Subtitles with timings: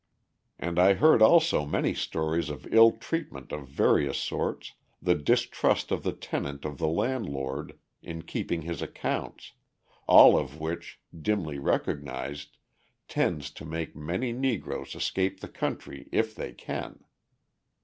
[0.57, 6.01] And I heard also many stories of ill treatment of various sorts, the distrust of
[6.01, 9.51] the tenant of the landlord in keeping his accounts
[10.07, 12.57] all of which, dimly recognised,
[13.07, 17.03] tends to make many Negroes escape the country, if they can.